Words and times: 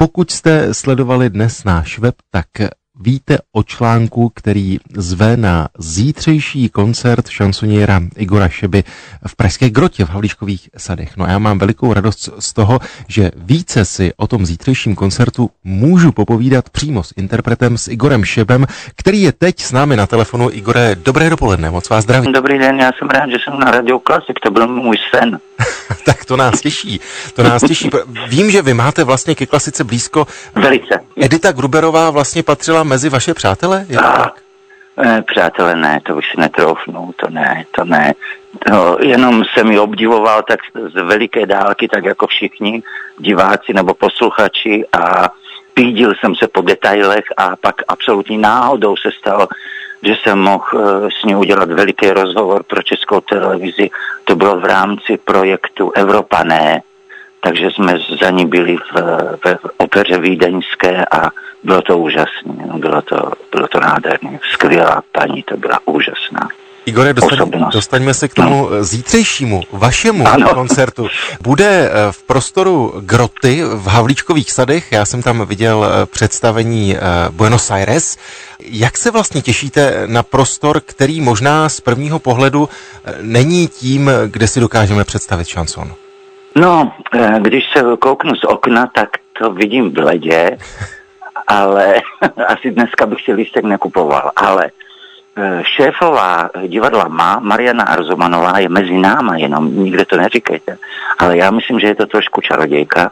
Pokud 0.00 0.30
jste 0.30 0.74
sledovali 0.74 1.30
dnes 1.30 1.64
náš 1.64 1.98
web, 1.98 2.14
tak 2.30 2.46
víte 3.00 3.38
o 3.52 3.62
článku, 3.62 4.28
který 4.28 4.78
zve 4.96 5.36
na 5.36 5.68
zítřejší 5.78 6.68
koncert 6.68 7.28
šansoniera 7.28 8.00
Igora 8.16 8.48
Šeby 8.48 8.84
v 9.26 9.36
Pražské 9.36 9.70
grotě 9.70 10.04
v 10.04 10.10
Havlíčkových 10.10 10.70
sadech. 10.76 11.16
No 11.16 11.24
a 11.24 11.30
já 11.30 11.38
mám 11.38 11.58
velikou 11.58 11.92
radost 11.92 12.28
z 12.38 12.52
toho, 12.52 12.78
že 13.08 13.30
více 13.36 13.84
si 13.84 14.12
o 14.16 14.26
tom 14.26 14.46
zítřejším 14.46 14.94
koncertu 14.94 15.50
můžu 15.64 16.12
popovídat 16.12 16.70
přímo 16.70 17.02
s 17.02 17.14
interpretem, 17.16 17.78
s 17.78 17.88
Igorem 17.88 18.24
Šebem, 18.24 18.66
který 18.96 19.22
je 19.22 19.32
teď 19.32 19.60
s 19.60 19.72
námi 19.72 19.96
na 19.96 20.06
telefonu. 20.06 20.50
Igore, 20.50 20.96
dobré 21.04 21.30
dopoledne, 21.30 21.70
moc 21.70 21.88
vás 21.88 22.04
zdravím. 22.04 22.32
Dobrý 22.32 22.58
den, 22.58 22.80
já 22.80 22.90
jsem 22.98 23.08
rád, 23.08 23.30
že 23.30 23.36
jsem 23.44 23.60
na 23.60 23.70
Radio 23.70 23.98
Klasik, 23.98 24.40
to 24.42 24.50
byl 24.50 24.68
můj 24.68 24.96
sen. 25.14 25.38
tak 26.04 26.24
to 26.24 26.36
nás 26.36 26.60
těší, 26.60 27.00
to 27.34 27.42
nás 27.42 27.62
těší. 27.62 27.90
Vím, 28.28 28.50
že 28.50 28.62
vy 28.62 28.74
máte 28.74 29.04
vlastně 29.04 29.34
ke 29.34 29.46
klasice 29.46 29.84
blízko. 29.84 30.26
Velice. 30.54 31.00
Edita 31.16 31.52
Gruberová 31.52 32.10
vlastně 32.10 32.42
patřila 32.42 32.82
mezi 32.82 33.08
vaše 33.08 33.34
přátele? 33.34 33.86
Je 33.88 33.96
to 33.96 34.02
tak? 34.02 34.34
Eh, 35.04 35.22
přátelé 35.22 35.76
ne, 35.76 36.00
to 36.02 36.16
už 36.16 36.30
si 36.30 36.40
netroufnu, 36.40 37.10
to 37.16 37.30
ne, 37.30 37.64
to 37.70 37.84
ne. 37.84 38.14
To, 38.68 38.98
jenom 39.00 39.44
jsem 39.44 39.70
ji 39.70 39.78
obdivoval 39.78 40.42
tak 40.42 40.60
z 40.94 41.02
veliké 41.02 41.46
dálky, 41.46 41.88
tak 41.88 42.04
jako 42.04 42.26
všichni 42.26 42.82
diváci 43.18 43.72
nebo 43.72 43.94
posluchači 43.94 44.84
a 44.92 45.30
pídil 45.74 46.14
jsem 46.14 46.34
se 46.34 46.48
po 46.48 46.60
detailech 46.60 47.24
a 47.36 47.56
pak 47.56 47.74
absolutní 47.88 48.38
náhodou 48.38 48.96
se 48.96 49.10
stalo, 49.18 49.48
že 50.02 50.14
jsem 50.22 50.38
mohl 50.38 50.64
eh, 50.74 51.08
s 51.20 51.24
ní 51.24 51.36
udělat 51.36 51.70
veliký 51.70 52.10
rozhovor 52.10 52.62
pro 52.62 52.82
českou 52.82 53.20
televizi. 53.20 53.90
To 54.28 54.36
bylo 54.36 54.60
v 54.60 54.64
rámci 54.64 55.16
projektu 55.16 55.92
Evropané, 55.94 56.82
takže 57.40 57.70
jsme 57.70 57.98
za 58.20 58.30
ní 58.30 58.46
byli 58.46 58.76
v, 58.76 59.00
v 59.44 59.70
opeře 59.76 60.18
vídeňské 60.18 61.04
a 61.04 61.30
bylo 61.64 61.82
to 61.82 61.98
úžasné, 61.98 62.66
no, 62.66 62.78
bylo 62.78 63.02
to, 63.02 63.32
bylo 63.52 63.68
to 63.68 63.80
nádherné. 63.80 64.40
Skvělá 64.52 65.02
paní, 65.12 65.42
to 65.42 65.56
byla 65.56 65.78
úžasná. 65.84 66.48
Igore, 66.88 67.14
dostaň, 67.14 67.50
dostaňme 67.72 68.14
se 68.14 68.28
k 68.28 68.34
tomu 68.34 68.68
no. 68.70 68.84
zítřejšímu, 68.84 69.62
vašemu 69.72 70.28
ano. 70.28 70.48
koncertu. 70.54 71.08
Bude 71.40 71.90
eh, 71.90 72.12
v 72.12 72.22
prostoru 72.22 72.92
Groty 73.00 73.62
v 73.64 73.86
Havlíčkových 73.86 74.52
sadech, 74.52 74.92
já 74.92 75.04
jsem 75.04 75.22
tam 75.22 75.46
viděl 75.46 75.84
eh, 75.84 76.06
představení 76.06 76.96
eh, 76.96 77.00
Buenos 77.30 77.70
Aires. 77.70 78.18
Jak 78.60 78.96
se 78.96 79.10
vlastně 79.10 79.42
těšíte 79.42 80.02
na 80.06 80.22
prostor, 80.22 80.80
který 80.80 81.20
možná 81.20 81.68
z 81.68 81.80
prvního 81.80 82.18
pohledu 82.18 82.68
není 83.20 83.68
tím, 83.68 84.10
kde 84.26 84.46
si 84.46 84.60
dokážeme 84.60 85.04
představit 85.04 85.46
šanson? 85.48 85.92
No, 86.56 86.92
když 87.38 87.64
se 87.72 87.82
kouknu 87.98 88.34
z 88.34 88.44
okna, 88.44 88.90
tak 88.94 89.08
to 89.38 89.52
vidím 89.52 89.90
bledě, 89.90 90.58
ale 91.46 91.94
asi 92.46 92.70
dneska 92.70 93.06
bych 93.06 93.18
si 93.24 93.32
lístek 93.32 93.64
nekupoval, 93.64 94.30
ale 94.36 94.70
šéfová 95.62 96.50
divadla 96.66 97.08
má, 97.08 97.38
Mariana 97.38 97.84
Arzomanová, 97.84 98.58
je 98.58 98.68
mezi 98.68 98.98
náma, 98.98 99.36
jenom 99.36 99.84
nikde 99.84 100.04
to 100.04 100.16
neříkejte, 100.16 100.78
ale 101.18 101.36
já 101.36 101.50
myslím, 101.50 101.80
že 101.80 101.86
je 101.86 101.94
to 101.94 102.06
trošku 102.06 102.40
čarodějka 102.40 103.10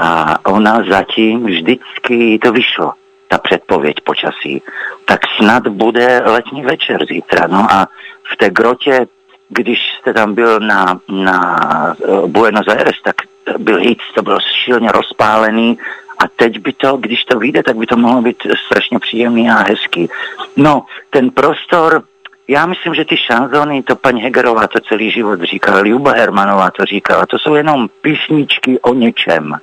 a 0.00 0.38
ona 0.46 0.82
zatím 0.88 1.46
vždycky 1.46 2.38
to 2.42 2.52
vyšlo, 2.52 2.92
ta 3.28 3.38
předpověď 3.38 3.96
počasí. 4.04 4.62
Tak 5.04 5.20
snad 5.36 5.68
bude 5.68 6.22
letní 6.26 6.62
večer 6.62 7.06
zítra, 7.06 7.46
no 7.46 7.66
a 7.70 7.86
v 8.32 8.36
té 8.36 8.50
grotě, 8.50 9.06
když 9.48 9.78
jste 10.00 10.12
tam 10.12 10.34
byl 10.34 10.60
na, 10.60 11.00
na 11.08 11.66
eh, 12.04 12.26
Buenos 12.26 12.68
Aires, 12.68 12.96
tak 13.04 13.16
byl 13.58 13.78
hit, 13.78 13.98
to 14.14 14.22
bylo 14.22 14.38
šilně 14.64 14.92
rozpálený, 14.92 15.78
a 16.18 16.28
teď 16.36 16.58
by 16.58 16.72
to, 16.72 16.96
když 16.96 17.24
to 17.24 17.38
vyjde, 17.38 17.62
tak 17.62 17.76
by 17.76 17.86
to 17.86 17.96
mohlo 17.96 18.22
být 18.22 18.46
strašně 18.66 18.98
příjemný 18.98 19.50
a 19.50 19.54
hezký. 19.54 20.08
No, 20.56 20.84
ten 21.10 21.30
prostor, 21.30 22.02
já 22.48 22.66
myslím, 22.66 22.94
že 22.94 23.04
ty 23.04 23.16
šanzony, 23.16 23.82
to 23.82 23.96
paní 23.96 24.22
Hegerová 24.22 24.66
to 24.66 24.80
celý 24.80 25.10
život 25.10 25.42
říkala, 25.42 25.80
Ljuba 25.80 26.12
Hermanová 26.12 26.70
to 26.70 26.84
říkala, 26.84 27.26
to 27.26 27.38
jsou 27.38 27.54
jenom 27.54 27.88
písničky 28.02 28.80
o 28.80 28.94
něčem. 28.94 29.54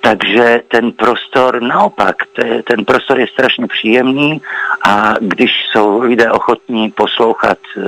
Takže 0.00 0.60
ten 0.68 0.92
prostor, 0.92 1.62
naopak, 1.62 2.16
ten 2.64 2.84
prostor 2.84 3.20
je 3.20 3.26
strašně 3.26 3.66
příjemný 3.66 4.42
a 4.82 5.14
když 5.20 5.50
jsou 5.70 6.00
lidé 6.00 6.30
ochotní 6.30 6.90
poslouchat 6.90 7.58
eh, 7.76 7.82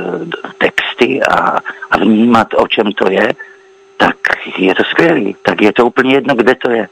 texty 0.59 1.23
a, 1.23 1.59
a 1.91 1.99
vnímat, 1.99 2.49
o 2.55 2.69
čem 2.69 2.93
to 2.93 3.11
je, 3.11 3.33
tak 3.97 4.17
je 4.59 4.75
to 4.75 4.85
skvělý. 4.85 5.37
Tak 5.43 5.63
je 5.63 5.73
to 5.73 5.87
úplně 5.87 6.15
jedno, 6.15 6.35
kde 6.35 6.55
to 6.55 6.71
je. 6.71 6.89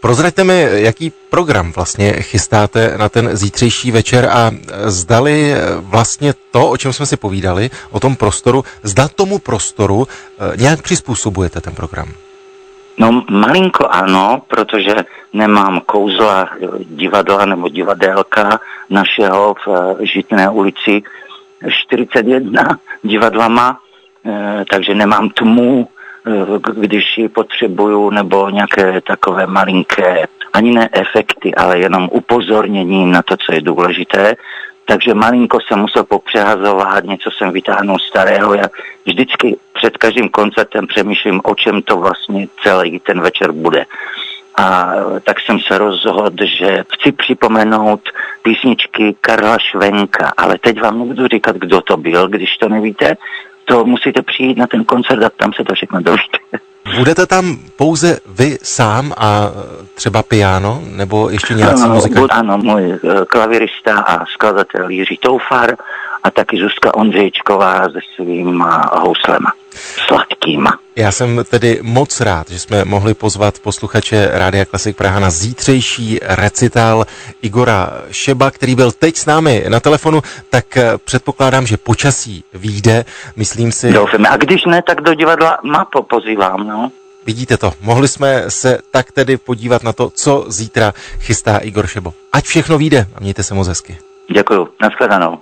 Prozraďte 0.00 0.44
mi, 0.44 0.66
jaký 0.72 1.12
program 1.30 1.72
vlastně 1.72 2.12
chystáte 2.12 2.94
na 2.98 3.08
ten 3.08 3.36
zítřejší 3.36 3.90
večer 3.90 4.26
a 4.26 4.50
zdali 4.84 5.54
vlastně 5.80 6.34
to, 6.50 6.70
o 6.70 6.76
čem 6.76 6.92
jsme 6.92 7.06
si 7.06 7.16
povídali, 7.16 7.70
o 7.90 8.00
tom 8.00 8.16
prostoru, 8.16 8.64
zda 8.82 9.08
tomu 9.08 9.38
prostoru 9.38 10.06
eh, 10.06 10.56
nějak 10.56 10.82
přizpůsobujete 10.82 11.60
ten 11.60 11.74
program? 11.74 12.08
No 12.98 13.24
malinko 13.30 13.86
ano, 13.88 14.42
protože 14.48 14.94
nemám 15.32 15.80
kouzla 15.80 16.48
eh, 16.52 16.66
divadla 16.84 17.44
nebo 17.44 17.68
divadelka 17.68 18.60
našeho 18.90 19.54
v 19.66 19.96
eh, 20.00 20.06
Žitné 20.06 20.50
ulici 20.50 21.02
41 21.70 22.78
divadlama, 23.02 23.78
takže 24.70 24.94
nemám 24.94 25.30
tmu, 25.30 25.88
Eh, 25.88 25.91
když 26.72 27.18
ji 27.18 27.28
potřebuju, 27.28 28.10
nebo 28.10 28.50
nějaké 28.50 29.00
takové 29.00 29.46
malinké, 29.46 30.26
ani 30.52 30.70
ne 30.70 30.88
efekty, 30.92 31.54
ale 31.54 31.78
jenom 31.78 32.08
upozornění 32.12 33.06
na 33.10 33.22
to, 33.22 33.36
co 33.36 33.54
je 33.54 33.60
důležité. 33.60 34.34
Takže 34.84 35.14
malinko 35.14 35.58
jsem 35.60 35.78
musel 35.78 36.04
popřehazovat, 36.04 37.04
něco 37.04 37.30
jsem 37.30 37.50
vytáhnul 37.50 37.98
starého. 37.98 38.54
Já 38.54 38.66
vždycky 39.06 39.56
před 39.72 39.96
každým 39.96 40.28
koncertem 40.28 40.86
přemýšlím, 40.86 41.40
o 41.44 41.54
čem 41.54 41.82
to 41.82 41.96
vlastně 41.96 42.46
celý 42.62 43.00
ten 43.00 43.20
večer 43.20 43.52
bude. 43.52 43.84
A 44.56 44.92
tak 45.24 45.40
jsem 45.40 45.60
se 45.60 45.78
rozhodl, 45.78 46.46
že 46.46 46.84
chci 46.94 47.12
připomenout 47.12 48.00
písničky 48.42 49.16
Karla 49.20 49.58
Švenka, 49.58 50.32
ale 50.36 50.58
teď 50.58 50.80
vám 50.80 50.98
nebudu 50.98 51.26
říkat, 51.26 51.56
kdo 51.56 51.80
to 51.80 51.96
byl, 51.96 52.28
když 52.28 52.56
to 52.56 52.68
nevíte, 52.68 53.16
to 53.72 53.84
musíte 53.84 54.22
přijít 54.22 54.58
na 54.58 54.66
ten 54.66 54.84
koncert 54.84 55.22
a 55.24 55.30
tam 55.36 55.52
se 55.52 55.64
to 55.64 55.74
všechno 55.74 56.00
dovíte. 56.00 56.38
Budete 56.98 57.26
tam 57.26 57.58
pouze 57.76 58.18
vy 58.26 58.58
sám 58.62 59.12
a 59.16 59.50
třeba 59.94 60.22
piano, 60.22 60.82
nebo 60.96 61.30
ještě 61.30 61.54
nějací 61.54 61.82
no, 61.82 61.94
muzikanti? 61.94 62.30
Ano, 62.30 62.58
můj 62.58 62.92
eh, 62.92 62.98
klavirista 63.26 63.98
a 63.98 64.26
skladatel 64.26 64.88
Jiří 64.88 65.16
Toufar 65.16 65.76
a 66.24 66.30
taky 66.30 66.58
Zuzka 66.58 66.94
Ondřejčková 66.94 67.82
se 67.84 67.98
svýma 68.16 68.90
houslema 68.92 69.52
sladkýma. 70.06 70.78
Já 70.96 71.12
jsem 71.12 71.44
tedy 71.50 71.78
moc 71.82 72.20
rád, 72.20 72.50
že 72.50 72.58
jsme 72.58 72.84
mohli 72.84 73.14
pozvat 73.14 73.58
posluchače 73.58 74.28
Rádia 74.32 74.64
Klasik 74.64 74.96
Praha 74.96 75.20
na 75.20 75.30
zítřejší 75.30 76.18
recital 76.22 77.06
Igora 77.42 77.90
Šeba, 78.10 78.50
který 78.50 78.74
byl 78.74 78.92
teď 78.92 79.16
s 79.16 79.26
námi 79.26 79.64
na 79.68 79.80
telefonu, 79.80 80.22
tak 80.50 80.76
eh, 80.76 80.92
předpokládám, 81.04 81.66
že 81.66 81.76
počasí 81.76 82.44
výjde, 82.54 83.04
myslím 83.36 83.72
si. 83.72 83.92
Doufám. 83.92 84.26
A 84.26 84.36
když 84.36 84.64
ne, 84.64 84.82
tak 84.82 85.00
do 85.00 85.14
divadla 85.14 85.58
Mapo 85.62 86.02
pozývám, 86.02 86.66
no. 86.66 86.90
Vidíte 87.26 87.56
to, 87.56 87.72
mohli 87.80 88.08
jsme 88.08 88.44
se 88.48 88.78
tak 88.90 89.12
tedy 89.12 89.36
podívat 89.36 89.82
na 89.82 89.92
to, 89.92 90.10
co 90.14 90.44
zítra 90.48 90.92
chystá 91.18 91.58
Igor 91.58 91.86
Šebo. 91.86 92.14
Ať 92.32 92.44
všechno 92.44 92.78
vyjde 92.78 93.06
a 93.14 93.20
mějte 93.20 93.42
se 93.42 93.54
moc 93.54 93.68
hezky. 93.68 93.96
Děkuju, 94.32 94.68
nashledanou. 94.82 95.38